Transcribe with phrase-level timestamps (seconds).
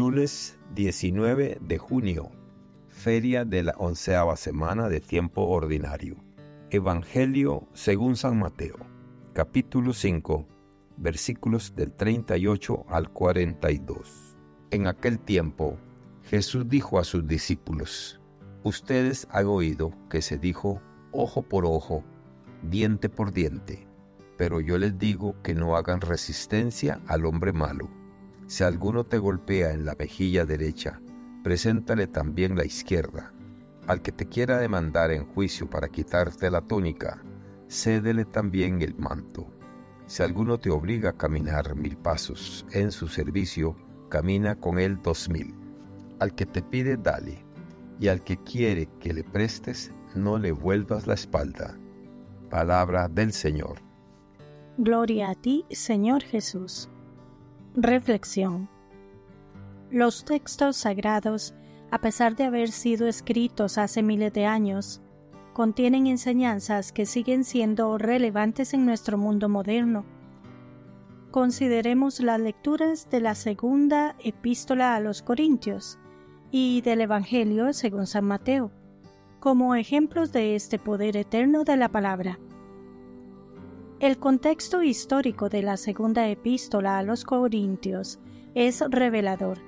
[0.00, 2.30] Lunes 19 de junio,
[2.88, 6.16] feria de la onceava semana de tiempo ordinario.
[6.70, 8.78] Evangelio según San Mateo,
[9.34, 10.46] capítulo 5,
[10.96, 14.38] versículos del 38 al 42.
[14.70, 15.76] En aquel tiempo,
[16.22, 18.22] Jesús dijo a sus discípulos,
[18.62, 20.80] Ustedes han oído que se dijo
[21.12, 22.04] ojo por ojo,
[22.62, 23.86] diente por diente,
[24.38, 27.99] pero yo les digo que no hagan resistencia al hombre malo.
[28.50, 31.00] Si alguno te golpea en la mejilla derecha,
[31.44, 33.32] preséntale también la izquierda.
[33.86, 37.22] Al que te quiera demandar en juicio para quitarte la túnica,
[37.68, 39.46] cédele también el manto.
[40.06, 43.76] Si alguno te obliga a caminar mil pasos en su servicio,
[44.08, 45.54] camina con él dos mil.
[46.18, 47.44] Al que te pide, dale,
[48.00, 51.78] y al que quiere que le prestes, no le vuelvas la espalda.
[52.50, 53.76] Palabra del Señor.
[54.76, 56.90] Gloria a ti, Señor Jesús.
[57.76, 58.68] Reflexión.
[59.92, 61.54] Los textos sagrados,
[61.92, 65.00] a pesar de haber sido escritos hace miles de años,
[65.52, 70.04] contienen enseñanzas que siguen siendo relevantes en nuestro mundo moderno.
[71.30, 75.96] Consideremos las lecturas de la segunda epístola a los Corintios
[76.50, 78.72] y del Evangelio según San Mateo,
[79.38, 82.40] como ejemplos de este poder eterno de la palabra.
[84.00, 88.18] El contexto histórico de la segunda epístola a los Corintios
[88.54, 89.58] es revelador,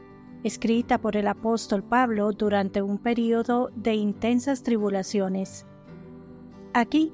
[0.43, 5.67] escrita por el apóstol Pablo durante un periodo de intensas tribulaciones.
[6.73, 7.13] Aquí,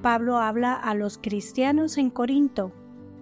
[0.00, 2.70] Pablo habla a los cristianos en Corinto,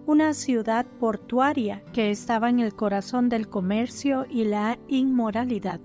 [0.05, 5.81] una ciudad portuaria que estaba en el corazón del comercio y la inmoralidad.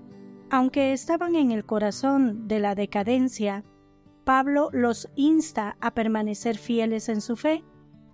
[0.50, 3.64] Aunque estaban en el corazón de la decadencia,
[4.24, 7.62] Pablo los insta a permanecer fieles en su fe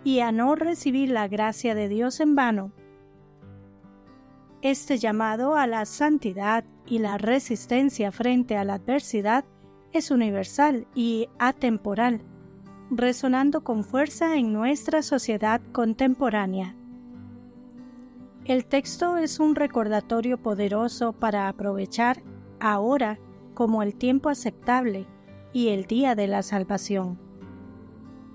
[0.03, 2.73] y a no recibir la gracia de Dios en vano.
[4.63, 9.45] Este llamado a la santidad y la resistencia frente a la adversidad
[9.93, 12.21] es universal y atemporal,
[12.91, 16.75] resonando con fuerza en nuestra sociedad contemporánea.
[18.45, 22.23] El texto es un recordatorio poderoso para aprovechar
[22.59, 23.19] ahora
[23.55, 25.07] como el tiempo aceptable
[25.53, 27.19] y el día de la salvación.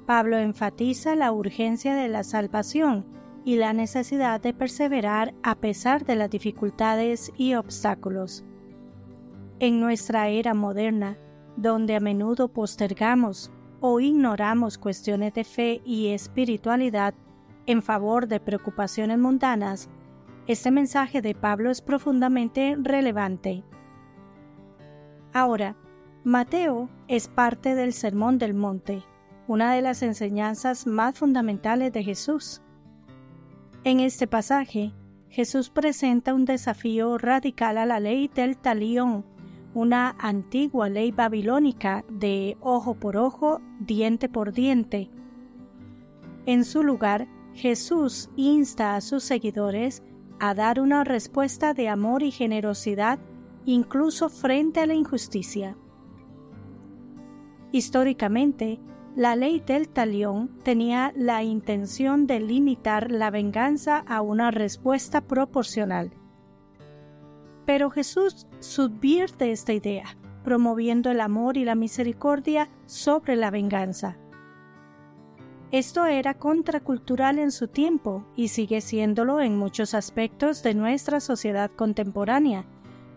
[0.06, 3.06] Pablo enfatiza la urgencia de la salvación
[3.44, 8.44] y la necesidad de perseverar a pesar de las dificultades y obstáculos.
[9.60, 11.18] En nuestra era moderna,
[11.56, 17.14] donde a menudo postergamos o ignoramos cuestiones de fe y espiritualidad
[17.66, 19.90] en favor de preocupaciones mundanas,
[20.48, 23.64] este mensaje de Pablo es profundamente relevante.
[25.34, 25.76] Ahora,
[26.26, 29.04] Mateo es parte del Sermón del Monte,
[29.48, 32.64] una de las enseñanzas más fundamentales de Jesús.
[33.84, 34.92] En este pasaje,
[35.30, 39.24] Jesús presenta un desafío radical a la ley del talión,
[39.76, 45.12] una antigua ley babilónica de ojo por ojo, diente por diente.
[46.48, 50.02] En su lugar, Jesús insta a sus seguidores
[50.40, 53.20] a dar una respuesta de amor y generosidad
[53.66, 55.78] incluso frente a la injusticia.
[57.76, 58.80] Históricamente,
[59.18, 66.14] la ley del talión tenía la intención de limitar la venganza a una respuesta proporcional.
[67.66, 70.06] Pero Jesús subvierte esta idea,
[70.46, 74.16] promoviendo el amor y la misericordia sobre la venganza.
[75.72, 81.70] Esto era contracultural en su tiempo y sigue siéndolo en muchos aspectos de nuestra sociedad
[81.72, 82.66] contemporánea,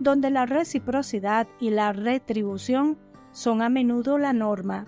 [0.00, 2.98] donde la reciprocidad y la retribución
[3.38, 4.84] son a menudo la norma.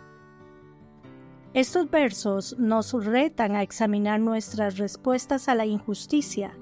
[1.54, 6.58] Estos versos nos retan a examinar nuestras respuestas a la injusticia.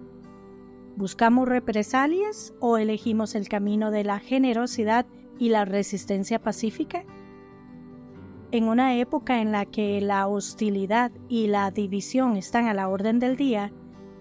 [0.97, 5.07] ¿Buscamos represalias o elegimos el camino de la generosidad
[5.39, 7.05] y la resistencia pacífica?
[8.51, 13.19] En una época en la que la hostilidad y la división están a la orden
[13.19, 13.73] del día,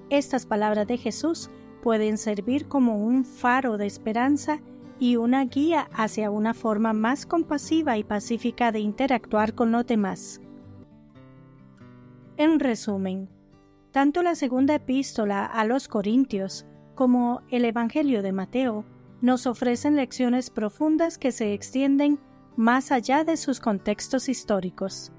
[0.10, 1.50] estas palabras de Jesús
[1.84, 4.62] pueden servir como un faro de esperanza
[5.00, 10.42] y una guía hacia una forma más compasiva y pacífica de interactuar con los demás.
[12.38, 13.30] En resumen,
[13.92, 16.66] tanto la segunda epístola a los Corintios
[16.96, 18.86] como el Evangelio de Mateo
[19.22, 22.20] nos ofrecen lecciones profundas que se extienden
[22.56, 25.12] más allá de sus contextos históricos.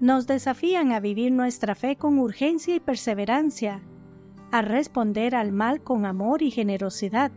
[0.00, 3.82] Nos desafían a vivir nuestra fe con urgencia y perseverancia,
[4.52, 7.32] a responder al mal con amor y generosidad,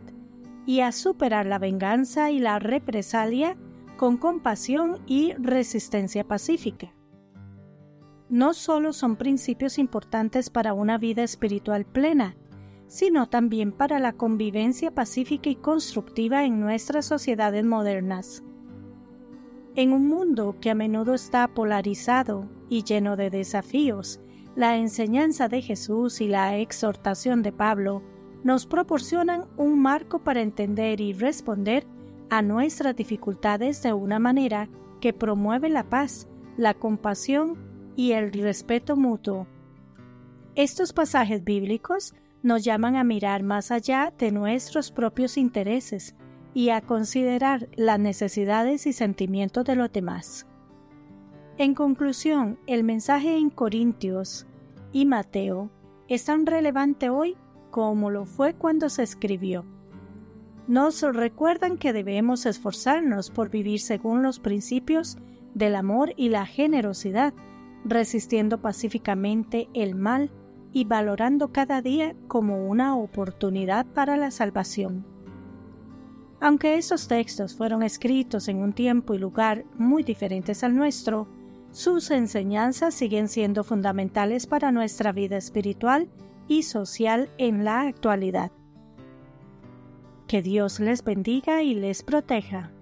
[0.70, 3.56] y a superar la venganza y la represalia
[3.96, 6.94] con compasión y resistencia pacífica.
[8.28, 12.36] No solo son principios importantes para una vida espiritual plena,
[12.86, 18.44] sino también para la convivencia pacífica y constructiva en nuestras sociedades modernas.
[19.74, 24.20] En un mundo que a menudo está polarizado y lleno de desafíos,
[24.54, 28.04] la enseñanza de Jesús y la exhortación de Pablo
[28.42, 31.86] nos proporcionan un marco para entender y responder
[32.30, 34.68] a nuestras dificultades de una manera
[35.00, 37.56] que promueve la paz, la compasión
[37.96, 39.46] y el respeto mutuo.
[40.54, 46.14] Estos pasajes bíblicos nos llaman a mirar más allá de nuestros propios intereses
[46.54, 50.46] y a considerar las necesidades y sentimientos de los demás.
[51.58, 54.46] En conclusión, el mensaje en Corintios
[54.92, 55.70] y Mateo
[56.08, 57.36] es tan relevante hoy
[57.70, 59.64] como lo fue cuando se escribió.
[60.66, 65.18] Nos recuerdan que debemos esforzarnos por vivir según los principios
[65.54, 67.34] del amor y la generosidad,
[67.84, 70.30] resistiendo pacíficamente el mal
[70.72, 75.04] y valorando cada día como una oportunidad para la salvación.
[76.40, 81.28] Aunque esos textos fueron escritos en un tiempo y lugar muy diferentes al nuestro,
[81.70, 86.08] sus enseñanzas siguen siendo fundamentales para nuestra vida espiritual
[86.50, 88.50] y social en la actualidad.
[90.26, 92.72] Que Dios les bendiga y les proteja.